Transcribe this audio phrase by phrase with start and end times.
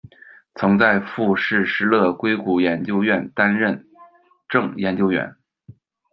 [0.55, 3.85] 曾在富士施乐硅谷研究院担任
[4.49, 5.35] 正研究员。